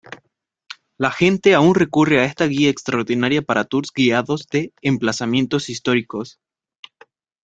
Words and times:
La 0.97 1.11
gente 1.11 1.53
aún 1.53 1.75
recurre 1.75 2.19
a 2.21 2.25
esta 2.25 2.47
guía 2.47 2.71
extraordinaria 2.71 3.43
para 3.43 3.65
tours 3.65 3.91
guiados 3.95 4.47
de 4.47 4.73
emplazamientos 4.81 5.69
históricos. 5.69 6.39